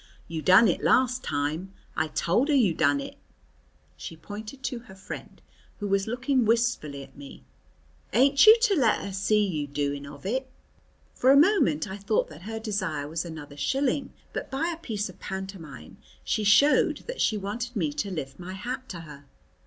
[0.27, 1.73] "You done it last time.
[1.95, 3.17] I tell her you done it"
[3.95, 5.39] she pointed to her friend
[5.77, 7.43] who was looking wistfully at me
[8.11, 10.49] "ain't you to let her see you doing of it?"
[11.13, 15.07] For a moment I thought that her desire was another shilling, but by a piece
[15.07, 19.25] of pantomime she showed that she wanted me to lift my hat to her.